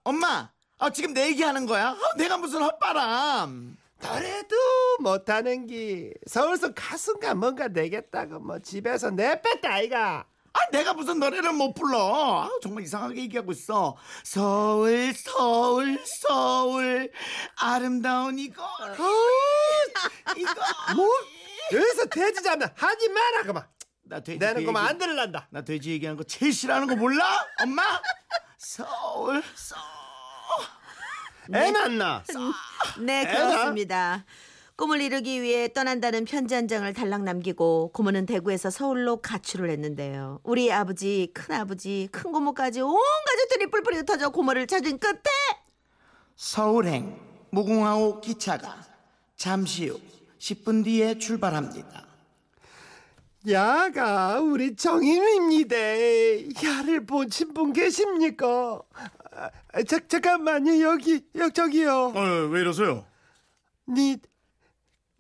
엄마 0.05 0.51
아 0.79 0.91
지금 0.91 1.13
내 1.13 1.27
얘기하는 1.29 1.67
거야? 1.67 1.89
아, 1.89 1.99
내가 2.17 2.37
무슨 2.39 2.63
헛바람. 2.63 3.77
노래도 4.01 4.57
못하는 5.01 5.67
기 5.67 6.13
서울서 6.27 6.73
가슴가 6.73 7.35
뭔가 7.35 7.67
되겠다고 7.69 8.39
뭐 8.39 8.59
집에서 8.61 9.11
내뺐다 9.11 9.69
아이가. 9.71 10.25
아 10.53 10.59
내가 10.71 10.95
무슨 10.95 11.19
노래를 11.19 11.53
못 11.53 11.75
불러? 11.75 12.45
아, 12.45 12.51
정말 12.63 12.85
이상하게 12.85 13.23
얘기하고 13.23 13.51
있어. 13.53 13.97
서울 14.25 15.13
서울 15.15 15.99
서울. 16.05 17.11
아름다운 17.61 18.39
이거 18.39 18.65
이거 20.37 20.55
뭐? 20.97 21.09
여기서 21.73 22.07
돼지 22.07 22.43
잡는 22.43 22.69
하지 22.77 23.09
마라 23.09 23.43
그만. 23.43 23.67
나 24.05 24.21
돼지 24.21 24.39
그 24.39 24.65
그만 24.65 24.87
안 24.87 24.97
들을란다. 24.97 25.49
나 25.51 25.63
돼지 25.63 25.91
얘기하는 25.91 26.17
거 26.17 26.23
제일 26.23 26.53
싫어하는 26.53 26.87
거 26.89 26.95
몰라? 26.97 27.25
엄마? 27.63 27.83
서울 28.59 29.41
서울 29.55 29.81
애 31.55 31.71
낳나 31.71 32.25
네, 33.01 33.25
그렇습니다. 33.25 34.25
꿈을 34.75 35.01
이루기 35.01 35.41
위해 35.43 35.73
떠난다는 35.73 36.25
편지 36.25 36.55
한 36.55 36.67
장을 36.67 36.93
달랑 36.93 37.25
남기고 37.25 37.93
고모는 37.93 38.27
대구에서 38.27 38.71
서울로 38.71 39.19
가출을 39.23 39.71
했는데요. 39.71 40.41
우리 40.43 40.73
아버지, 40.73 41.31
큰 41.33 41.55
아버지, 41.55 42.09
큰 42.11 42.33
고모까지 42.33 42.81
온 42.81 42.97
가족들이 43.27 43.71
뿔뿔이 43.71 43.97
흩어져 43.99 44.31
고모를 44.31 44.67
찾은 44.67 44.99
끝에 44.99 45.23
서울행 46.37 47.19
무궁화호 47.51 48.21
기차가 48.21 48.85
잠시 49.37 49.89
후 49.89 50.01
10분 50.41 50.85
뒤에 50.85 51.19
출발합니다. 51.19 52.08
야가 53.51 54.41
우리 54.41 54.77
정임입니다. 54.77 55.77
야를 56.65 57.07
보신 57.07 57.55
분 57.55 57.73
계십니까? 57.73 58.83
아, 59.73 59.83
자, 59.85 59.99
잠깐만요 60.07 60.81
여기 60.83 61.25
여, 61.37 61.49
저기요. 61.49 62.13
어, 62.15 62.21
왜 62.51 62.61
이러세요? 62.61 63.07
니, 63.89 64.17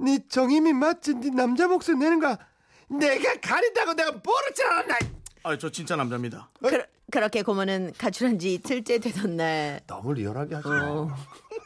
니 0.01 0.29
정임이 0.29 0.73
맞지? 0.75 1.15
니 1.15 1.31
남자 1.31 1.67
목소리 1.69 1.97
내는 1.99 2.21
거 2.21 2.37
내가 2.89 3.41
가린다고 3.41 3.95
내가 3.95 4.13
뭐를 4.13 4.55
잘하나? 4.55 4.99
아, 5.45 5.57
저 5.57 5.71
진짜 5.71 5.97
남자입니다. 5.97 6.51
그, 6.61 6.83
그렇게 7.11 7.43
고모는 7.43 7.95
가출한 7.97 8.39
지 8.39 8.55
이틀째 8.55 8.99
되던 8.99 9.37
날 9.37 9.81
너무 9.87 10.13
리얼하게 10.13 10.57
하지 10.57 10.69
마. 10.69 10.91
어, 10.91 11.17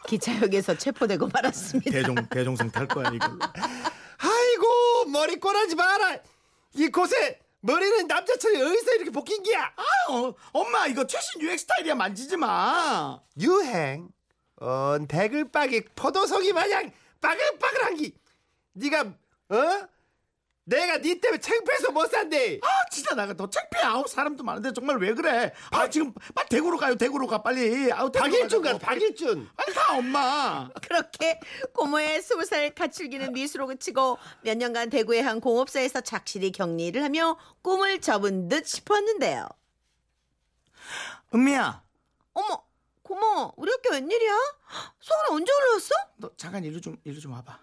기차역에서 0.07 0.76
체포되고 0.76 1.28
말았습니다. 1.28 1.90
대종 1.90 2.14
대종생 2.31 2.71
탈 2.71 2.87
거야 2.87 3.09
이걸로. 3.12 3.38
아이고 4.19 5.11
머리 5.11 5.37
꼬라지 5.37 5.75
마라. 5.75 6.19
이곳에 6.75 7.41
머리는 7.61 8.07
남자처럼 8.07 8.61
어디서 8.61 8.95
이렇게 8.95 9.11
벗긴 9.11 9.43
기야? 9.43 9.73
아, 9.76 10.12
어, 10.12 10.35
엄마 10.52 10.87
이거 10.87 11.07
최신 11.07 11.41
유행 11.41 11.57
스타일이야 11.57 11.95
만지지 11.95 12.37
마. 12.37 13.21
유행. 13.41 14.09
어, 14.61 14.97
대글박이 15.09 15.85
포도송이 15.95 16.52
마냥 16.52 16.93
빠글빠글한 17.21 17.97
기. 17.97 18.14
네가 18.73 19.00
어? 19.50 19.88
내가 20.64 20.99
네 20.99 21.19
때문에 21.19 21.40
창피해서 21.40 21.90
못 21.90 22.09
산대. 22.11 22.61
아, 22.62 22.69
진짜 22.90 23.14
나가 23.14 23.35
더 23.35 23.49
창피해. 23.50 23.83
아우 23.83 24.07
사람도 24.07 24.45
많은데 24.45 24.73
정말 24.73 24.97
왜 24.99 25.12
그래? 25.12 25.52
아, 25.71 25.88
지금 25.90 26.12
빨리 26.35 26.49
대구로 26.49 26.78
가요. 26.78 26.95
대구로 26.97 27.26
가 27.26 27.42
빨리. 27.42 27.90
아우 27.92 28.11
대구로 28.12 28.31
박일준 28.31 28.62
가. 28.62 28.78
박일준. 28.78 29.49
빨리 29.57 29.75
가 29.75 29.97
엄마. 29.97 30.69
그렇게 30.83 31.40
고모의 31.75 32.23
스무 32.23 32.45
살 32.45 32.71
가출기는 32.75 33.33
미수로 33.33 33.66
그치고 33.66 34.19
몇 34.42 34.57
년간 34.57 34.90
대구의 34.90 35.23
한 35.23 35.40
공업사에서 35.40 36.00
착실히 36.00 36.52
격리를 36.52 37.02
하며 37.02 37.38
꿈을 37.62 38.00
접은 38.00 38.49
듯 38.49 38.66
싶었는데요. 38.66 39.49
은미야. 41.35 41.83
어머, 42.35 42.64
고모, 43.02 43.52
우리 43.57 43.71
학교 43.71 43.90
웬일이야? 43.95 44.33
서울에 45.00 45.40
언제 45.40 45.52
올라왔어? 45.52 45.95
너 46.16 46.31
잠깐 46.37 46.64
일로 46.64 46.81
좀 46.81 46.97
일로 47.04 47.19
좀 47.21 47.33
와봐. 47.33 47.59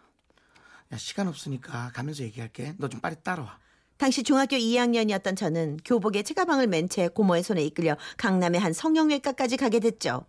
야 0.91 0.97
시간 0.97 1.27
없으니까 1.27 1.91
가면서 1.93 2.23
얘기할게. 2.23 2.73
너 2.77 2.87
좀 2.87 2.99
빨리 2.99 3.15
따라와. 3.23 3.57
당시 3.97 4.23
중학교 4.23 4.55
2학년이었던 4.55 5.35
저는 5.37 5.77
교복에 5.83 6.23
책가방을 6.23 6.67
맨 6.67 6.87
채 6.89 7.07
고모의 7.09 7.43
손에 7.43 7.61
이끌려 7.63 7.97
강남의 8.17 8.59
한 8.59 8.73
성형외과까지 8.73 9.57
가게 9.57 9.79
됐죠. 9.79 10.25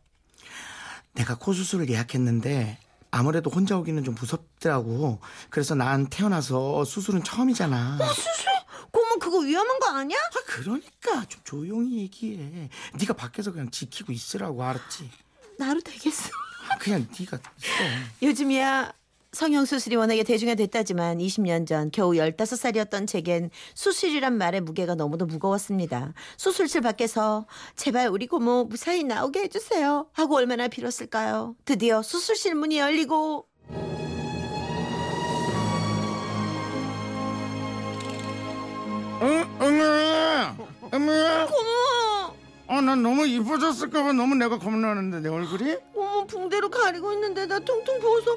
내가 1.14 1.36
코 1.38 1.52
수술을 1.52 1.88
예약했는데 1.88 2.78
아무래도 3.12 3.48
혼자 3.50 3.76
오기는 3.78 4.04
좀 4.04 4.14
무섭더라고. 4.14 5.20
그래서 5.50 5.74
난 5.74 6.08
태어나서 6.08 6.84
수술은 6.84 7.24
처음이잖아. 7.24 7.98
수술? 8.08 8.50
고모 8.92 9.18
그거 9.20 9.38
위험한 9.38 9.78
거 9.78 9.88
아니야? 9.96 10.18
아 10.18 10.42
그러니까 10.46 11.24
좀 11.26 11.40
조용히 11.44 11.98
얘기해. 12.00 12.68
네가 12.98 13.14
밖에서 13.14 13.52
그냥 13.52 13.70
지키고 13.70 14.12
있으라고 14.12 14.62
알았지. 14.64 15.08
나로 15.58 15.80
되겠어. 15.80 16.28
아, 16.68 16.76
그냥 16.78 17.06
네가 17.18 17.36
있어. 17.38 17.68
요즘이야 18.22 18.92
성형 19.32 19.64
수술이 19.64 19.94
워낙에 19.96 20.24
대중화 20.24 20.56
됐다지만 20.56 21.18
20년 21.18 21.66
전 21.66 21.90
겨우 21.92 22.12
15살이었던 22.12 23.06
제겐 23.06 23.50
수술이란 23.74 24.36
말의 24.36 24.60
무게가 24.62 24.96
너무도 24.96 25.26
무거웠습니다. 25.26 26.12
수술실 26.36 26.80
밖에서 26.80 27.46
제발 27.76 28.08
우리 28.08 28.26
고모 28.26 28.64
무사히 28.64 29.04
나오게 29.04 29.42
해주세요 29.42 30.08
하고 30.12 30.36
얼마나 30.36 30.66
빌었을까요? 30.68 31.54
드디어 31.64 32.02
수술실 32.02 32.56
문이 32.56 32.78
열리고 32.78 33.46
응, 39.22 39.56
응애, 39.60 40.54
응애. 40.94 41.46
고모 41.46 41.70
아, 42.68 42.80
난 42.80 43.02
너무 43.02 43.26
이뻐졌을까봐 43.26 44.12
너무 44.12 44.34
내가 44.36 44.58
겁나는데 44.58 45.20
내 45.20 45.28
얼굴이? 45.28 45.76
고모 45.92 46.26
붕대로 46.26 46.70
가리고 46.70 47.12
있는데 47.12 47.46
나 47.46 47.58
퉁퉁 47.58 48.00
부어서 48.00 48.36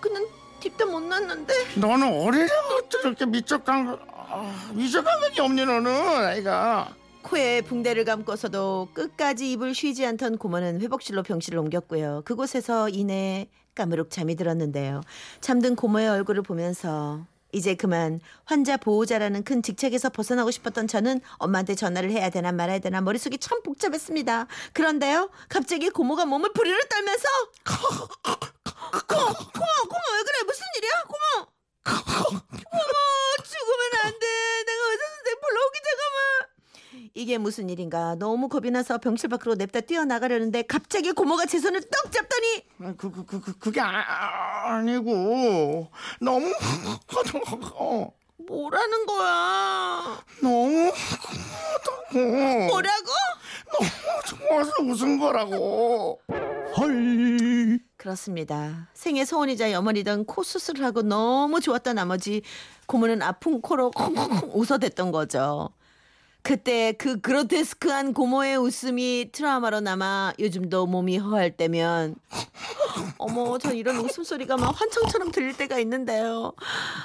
그냥 0.00 0.26
딥도 0.60 0.86
못 0.86 1.00
났는데 1.00 1.54
너는 1.76 2.06
어리려고 2.22 2.80
이렇게 3.04 3.26
미적 3.26 3.64
감각, 3.64 4.00
아, 4.12 4.70
미적 4.74 5.04
감각이 5.04 5.40
없니 5.40 5.64
너는 5.64 5.90
아이가. 5.90 6.94
코에 7.22 7.60
붕대를 7.60 8.04
감고서도 8.04 8.88
끝까지 8.94 9.52
입을 9.52 9.74
쉬지 9.74 10.06
않던 10.06 10.38
고모는 10.38 10.80
회복실로 10.80 11.22
병실을 11.22 11.58
옮겼고요. 11.58 12.22
그곳에서 12.24 12.88
이내 12.88 13.48
까무룩 13.74 14.10
잠이 14.10 14.36
들었는데요. 14.36 15.02
잠든 15.40 15.76
고모의 15.76 16.08
얼굴을 16.08 16.42
보면서 16.42 17.24
이제 17.52 17.74
그만 17.74 18.20
환자 18.44 18.76
보호자라는 18.76 19.44
큰 19.44 19.62
직책에서 19.62 20.10
벗어나고 20.10 20.50
싶었던 20.50 20.86
저는 20.88 21.20
엄마한테 21.38 21.74
전화를 21.74 22.10
해야 22.10 22.30
되나 22.30 22.52
말아야 22.52 22.78
되나 22.78 23.00
머릿속이 23.00 23.38
참 23.38 23.62
복잡했습니다. 23.62 24.46
그런데요. 24.72 25.30
갑자기 25.48 25.90
고모가 25.90 26.26
몸을 26.26 26.52
부리를 26.52 26.78
떨면서 26.88 27.28
고모, 27.66 28.06
고모, 29.06 29.24
고모 29.24 30.04
왜 30.14 30.22
그래? 30.22 30.42
무슨 30.46 30.62
일이야? 30.78 30.90
고모. 31.08 31.46
고모 31.84 33.44
죽으면 33.44 34.04
안 34.04 34.12
돼. 34.18 34.26
내가 34.66 34.90
의사 34.90 35.04
선생님 35.06 35.40
불러오기 35.40 35.78
잠깐만. 35.84 36.59
이게 37.14 37.38
무슨 37.38 37.68
일인가? 37.70 38.14
너무 38.16 38.48
겁이 38.48 38.70
나서 38.70 38.98
병실 38.98 39.28
밖으로 39.28 39.54
냅다 39.54 39.80
뛰어나가려는데 39.80 40.62
갑자기 40.62 41.12
고모가 41.12 41.46
제 41.46 41.58
손을 41.58 41.80
떡 41.82 42.12
잡더니 42.12 42.64
아, 42.82 42.94
그, 42.96 43.10
그, 43.10 43.24
그, 43.24 43.40
그, 43.40 43.58
그게 43.58 43.80
아, 43.80 44.74
아니고. 44.76 45.88
너무 46.20 46.54
어, 47.74 48.12
뭐라는 48.36 49.06
거야? 49.06 50.24
너무 50.42 50.92
너무 52.12 52.66
뭐라고? 52.66 53.06
좋아서 54.26 54.72
웃은 54.82 55.18
거라고. 55.18 56.20
헐. 56.76 57.80
그렇습니다. 57.96 58.88
생애 58.94 59.24
소원이자 59.24 59.72
염원이던 59.72 60.24
코 60.24 60.42
수술을 60.42 60.84
하고 60.84 61.02
너무 61.02 61.60
좋았던 61.60 61.96
나머지 61.96 62.42
고모는 62.86 63.22
아픈 63.22 63.60
코로 63.60 63.90
콩콩콩 63.90 64.50
웃어댔던 64.54 65.12
거죠 65.12 65.70
그때 66.42 66.92
그 66.92 67.20
그로테스크한 67.20 68.14
고모의 68.14 68.56
웃음이 68.56 69.30
트라우마로 69.32 69.80
남아 69.80 70.34
요즘도 70.38 70.86
몸이 70.86 71.18
허할 71.18 71.56
때면. 71.56 72.16
어머 73.18 73.58
전 73.58 73.76
이런 73.76 73.96
웃음소리가 73.96 74.56
막 74.56 74.80
환청처럼 74.80 75.30
들릴 75.30 75.56
때가 75.56 75.78
있는데요. 75.80 76.52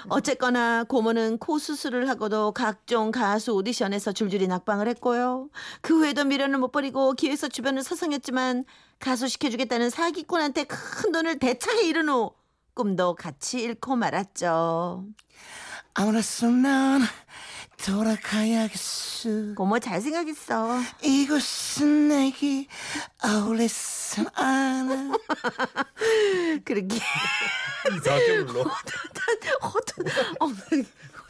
어쨌거나 0.10 0.84
고모는 0.86 1.38
코 1.38 1.60
수술을 1.60 2.08
하고도 2.10 2.54
각종 2.54 3.12
가수 3.12 3.52
오디션에서 3.54 4.14
줄줄이 4.14 4.48
낙방을 4.48 4.88
했고요. 4.90 5.50
그 5.82 6.00
후에도 6.00 6.24
미련을 6.24 6.58
못 6.58 6.72
버리고 6.72 7.14
기획사 7.14 7.48
주변을 7.48 7.84
서성였지만 7.84 8.66
가수 9.00 9.28
시켜주겠다는 9.28 9.90
사기꾼한테 9.90 10.64
큰 10.64 11.12
돈을 11.12 11.40
대차에 11.40 11.84
잃은 11.84 12.10
후 12.10 12.32
꿈도 12.74 13.16
같이 13.16 13.60
잃고 13.60 13.96
말았죠. 13.96 15.06
아무래도 15.94 16.52
난 16.52 17.02
돌아가야겠어. 17.84 19.30
고모 19.56 19.80
잘 19.80 20.02
생각했어 20.02 20.80
이곳은 21.04 22.10
내게 22.10 22.68
어울리선 23.24 24.28
않아. 24.34 25.12
그렇게 26.66 26.96
이상하게 27.96 28.46
불러. 28.46 28.64
헛헛, 28.64 29.84
어, 30.40 30.48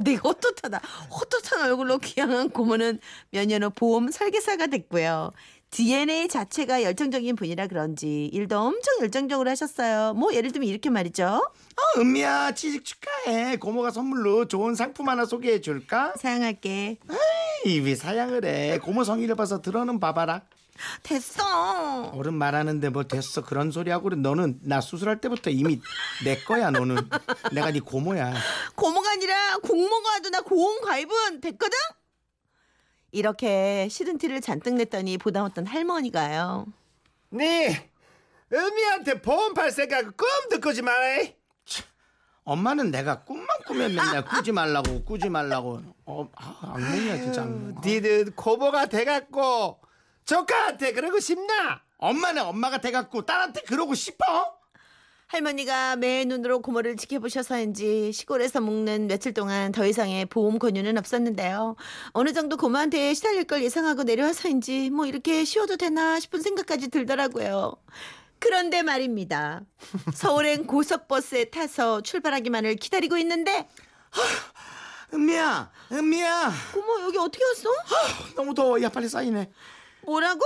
되게 0.04 0.18
헛헛하다. 0.18 0.82
헛헛한 1.10 1.70
얼굴로 1.70 2.00
귀향한 2.00 2.50
고모는 2.50 3.00
몇 3.32 3.46
년 3.48 3.64
후 3.64 3.70
보험 3.70 4.12
설계사가 4.12 4.68
됐고요. 4.68 5.32
DNA 5.76 6.30
자체가 6.30 6.84
열정적인 6.84 7.36
분이라 7.36 7.68
그런지 7.68 8.28
일도 8.32 8.58
엄청 8.58 8.94
열정적으로 9.02 9.50
하셨어요. 9.50 10.14
뭐 10.14 10.34
예를 10.34 10.54
들면 10.54 10.70
이렇게 10.70 10.90
말이죠. 10.90 11.26
어, 11.26 12.00
은미야 12.00 12.54
취직 12.54 12.86
축하해. 12.86 13.58
고모가 13.58 13.92
선물로 13.92 14.48
좋은 14.48 14.74
상품 14.74 15.10
하나 15.10 15.26
소개해 15.26 15.60
줄까? 15.60 16.14
사양할게. 16.18 17.00
이왜 17.66 17.94
사양을 17.96 18.46
해. 18.46 18.80
고모 18.80 19.04
성의를 19.04 19.36
봐서 19.36 19.62
들어는 19.62 20.00
봐봐라. 20.00 20.44
됐어. 21.04 22.04
어른 22.14 22.36
말하는데 22.36 22.88
뭐 22.88 23.04
됐어 23.04 23.44
그런 23.44 23.72
소리 23.72 23.92
하고 23.92 24.06
그래. 24.06 24.16
너는 24.16 24.60
나 24.64 24.80
수술할 24.80 25.20
때부터 25.20 25.50
이미 25.50 25.82
내 26.24 26.38
거야 26.38 26.72
너는. 26.72 26.96
내가 27.52 27.72
네 27.72 27.82
고모야. 27.82 28.34
고모가 28.76 29.12
아니라 29.12 29.58
공모가 29.58 30.10
와도 30.12 30.30
나 30.30 30.40
고온 30.40 30.80
가입은 30.80 31.42
됐거든? 31.42 31.78
이렇게 33.16 33.88
싫은 33.90 34.18
티를 34.18 34.42
잔뜩 34.42 34.74
냈더니 34.74 35.18
보다 35.18 35.44
어떤 35.46 35.66
할머니가요. 35.66 36.66
네. 37.30 37.90
은미한테 38.52 39.22
보험 39.22 39.54
팔 39.54 39.72
생각 39.72 40.18
꿈도 40.18 40.60
꾸지 40.62 40.82
마라. 40.82 41.24
엄마는 42.44 42.92
내가 42.92 43.24
꿈만 43.24 43.48
꾸면 43.66 43.96
맨날 43.96 44.26
꾸지 44.26 44.52
말라고 44.52 45.06
꾸지 45.06 45.30
말라고. 45.30 45.82
어, 46.06 46.30
아, 46.36 46.74
악몽이야 46.76 47.18
진짜 47.22 47.44
악몽. 47.44 47.82
니들 47.84 48.36
고모가 48.36 48.88
돼갖고 48.88 49.80
조카한테 50.26 50.92
그러고 50.92 51.20
싶나? 51.22 51.82
엄마는 51.98 52.44
엄마가 52.44 52.80
돼갖고 52.80 53.26
딸한테 53.26 53.62
그러고 53.62 53.96
싶어? 53.96 54.58
할머니가 55.28 55.96
매 55.96 56.24
눈으로 56.26 56.62
고모를 56.62 56.98
지켜보셔서인지 56.98 58.12
시골에서 58.14 58.62
묵는 58.62 59.08
며칠 59.08 59.34
동안 59.34 59.72
더 59.72 59.86
이상의 59.86 60.26
보험 60.28 60.60
권유는 60.60 60.98
없었는데요. 60.98 61.76
어느 62.12 62.32
정도 62.32 62.58
고모한테 62.58 63.14
시달릴 63.16 63.46
걸 63.46 63.64
예상하고 63.64 64.04
내려와서인지 64.04 64.92
뭐 64.92 65.06
이렇게 65.08 65.44
쉬어도 65.44 65.78
되나 65.78 66.20
싶은 66.20 66.42
생각까지 66.42 66.90
들더라고요. 66.90 67.74
그런데 68.38 68.84
말입니다. 68.84 69.62
서울행 70.14 70.68
고속버스에 70.68 71.46
타서 71.46 72.02
출발하기만을 72.02 72.76
기다리고 72.76 73.18
있는데 73.18 73.68
은미야, 75.14 75.72
은미야. 75.92 76.52
고모 76.74 77.02
여기 77.02 77.18
어떻게 77.18 77.44
왔어? 77.44 77.70
너무 78.36 78.54
더워. 78.54 78.80
야 78.82 78.90
빨리 78.90 79.10
사인해. 79.10 79.50
뭐라고? 80.04 80.42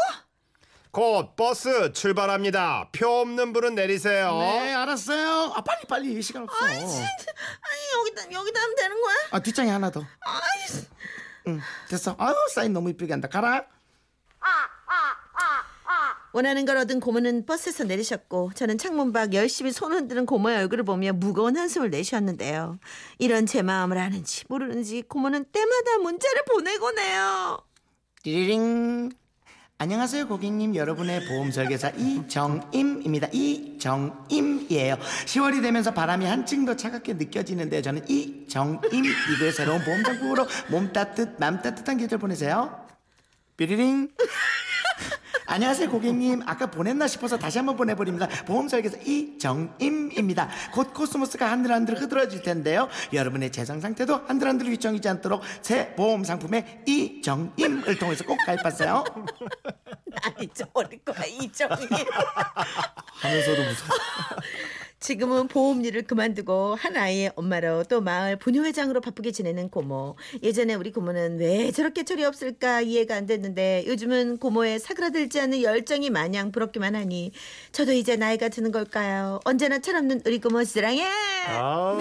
곧 0.92 1.36
버스 1.36 1.94
출발합니다. 1.94 2.90
표 2.92 3.08
없는 3.22 3.54
분은 3.54 3.76
내리세요. 3.76 4.38
네, 4.40 4.74
알았어요. 4.74 5.54
아 5.56 5.62
빨리 5.62 5.84
빨리 5.88 6.22
시간 6.22 6.44
없어. 6.44 6.66
아니 6.66 6.82
여기다 6.82 8.32
여기다 8.32 8.62
하면 8.62 8.76
되는 8.76 9.02
거야? 9.02 9.16
아 9.32 9.40
뒷장에 9.40 9.70
하나 9.70 9.92
더. 9.92 10.02
아이 10.02 10.86
응, 11.48 11.60
됐어. 11.90 12.16
아유 12.18 12.34
사인 12.54 12.74
너무 12.74 12.90
이쁘게 12.90 13.14
한다. 13.14 13.28
가라. 13.28 13.66
원하는 16.32 16.64
걸 16.66 16.78
얻은 16.78 17.00
고모는 17.00 17.48
버스에서 17.48 17.86
내리셨고 17.86 18.52
저는 18.54 18.78
창문 18.78 19.12
밖 19.12 19.34
열심히 19.34 19.72
손 19.72 19.94
흔드는 19.94 20.28
고모의 20.28 20.58
얼굴을 20.60 20.84
보며 20.84 21.12
무거운 21.12 21.58
한숨을 21.58 21.90
내쉬었는데요. 21.90 22.78
이런 23.18 23.48
제 23.48 23.64
마음을 23.64 23.98
아는지 23.98 24.44
모르는지 24.48 25.02
고모는 25.02 25.46
때마다 25.52 25.98
문자를 25.98 26.44
보내곤 26.46 27.00
해요. 27.00 27.60
띠리링. 28.22 29.10
안녕하세요 29.82 30.28
고객님. 30.28 30.76
여러분의 30.76 31.26
보험 31.26 31.52
설계사 31.52 31.88
이정임입니다. 31.92 33.30
이정임이에요. 33.32 34.98
10월이 35.26 35.62
되면서 35.62 35.94
바람이 35.94 36.26
한층 36.26 36.66
더 36.66 36.76
차갑게 36.76 37.14
느껴지는데 37.14 37.82
저는 37.82 38.10
이정임 38.10 38.82
이구의 38.84 39.54
새로운 39.54 39.82
보험 39.86 40.04
상품으로 40.04 40.46
몸 40.70 40.92
따뜻 40.92 41.38
맘 41.40 41.62
따뜻한 41.62 41.96
계절 41.96 42.20
보내세요. 42.20 42.86
삐리링 43.56 44.10
안녕하세요 45.52 45.90
고객님. 45.90 46.44
아까 46.46 46.68
보냈나 46.70 47.08
싶어서 47.08 47.36
다시 47.40 47.58
한번 47.58 47.76
보내버립니다. 47.76 48.28
보험 48.46 48.68
설계사 48.68 48.98
이정임입니다. 48.98 50.48
곧 50.72 50.94
코스모스가 50.94 51.50
한들한들 51.50 52.00
흐드러질 52.00 52.44
텐데요. 52.44 52.88
여러분의 53.14 53.52
재정 53.52 53.82
상태도 53.82 54.26
한들한들 54.28 54.70
위청이지 54.70 55.10
않도록 55.10 55.42
새 55.64 55.96
보험 55.96 56.24
상품에 56.24 56.84
이정임을 56.86 57.98
통해서 57.98 58.24
꼭 58.26 58.38
가입하세요. 58.46 59.04
나 60.06 60.34
잊어버릴 60.40 61.00
거야. 61.04 61.26
이정이. 61.26 61.88
하면서도 63.22 63.64
무서워 63.64 63.90
지금은 65.00 65.48
보험 65.48 65.84
일을 65.86 66.04
그만두고 66.04 66.76
한 66.76 66.98
아이의 66.98 67.32
엄마로 67.36 67.86
또 67.86 68.02
마을 68.02 68.36
분녀회장으로 68.36 69.02
바쁘게 69.02 69.32
지내는 69.32 69.70
고모. 69.70 70.16
예전에 70.44 70.74
우리 70.76 70.92
고모는 70.92 71.40
왜 71.40 71.72
저렇게 71.72 72.04
철이 72.04 72.26
없을까 72.26 72.82
이해가 72.82 73.16
안 73.16 73.26
됐는데 73.26 73.86
요즘은 73.88 74.38
고모의 74.38 74.80
사그라들지 74.80 75.40
않는 75.40 75.62
열정이 75.62 76.10
마냥 76.10 76.52
부럽기만 76.52 76.96
하니 76.96 77.32
저도 77.72 77.94
이제 77.94 78.18
나이가 78.18 78.50
드는 78.50 78.72
걸까요? 78.72 79.40
언제나 79.46 79.80
철없는 79.80 80.22
우리 80.26 80.40
고모 80.40 80.64
사랑해. 80.66 81.06
아우. 81.48 82.00